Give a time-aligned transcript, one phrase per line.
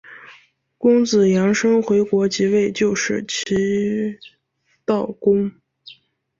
[0.79, 4.17] 公子阳生回国即位就是齐
[4.83, 5.51] 悼公。